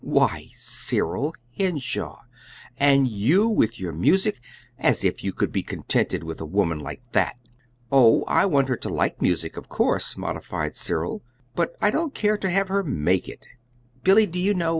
"Why, 0.03 0.47
Cyril 0.53 1.35
Henshaw! 1.55 2.23
and 2.79 3.07
you, 3.07 3.47
with 3.47 3.79
your 3.79 3.91
music! 3.91 4.39
As 4.79 5.03
if 5.03 5.23
you 5.23 5.31
could 5.31 5.51
be 5.51 5.61
contented 5.61 6.23
with 6.23 6.41
a 6.41 6.45
woman 6.47 6.79
like 6.79 7.03
that!" 7.11 7.37
"Oh, 7.91 8.23
I 8.23 8.47
want 8.47 8.69
her 8.69 8.77
to 8.77 8.89
like 8.89 9.21
music, 9.21 9.57
of 9.57 9.69
course," 9.69 10.17
modified 10.17 10.75
Cyril; 10.75 11.21
"but 11.53 11.75
I 11.81 11.91
don't 11.91 12.15
care 12.15 12.39
to 12.39 12.49
have 12.49 12.67
her 12.67 12.83
MAKE 12.83 13.29
it. 13.29 13.45
Billy, 14.03 14.25
do 14.25 14.39
you 14.39 14.55
know? 14.55 14.69